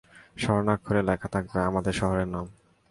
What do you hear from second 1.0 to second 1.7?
লেখা থাকবে,